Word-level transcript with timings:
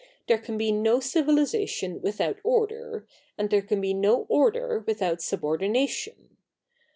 There 0.25 0.39
can 0.39 0.57
be 0.57 0.71
no 0.71 0.99
civilisation 0.99 2.01
with 2.01 2.19
out 2.19 2.39
order, 2.43 3.05
and 3.37 3.51
there 3.51 3.61
can 3.61 3.79
be 3.79 3.93
no 3.93 4.23
order 4.29 4.83
without 4.87 5.19
subordina 5.19 5.87
tion. 5.87 6.37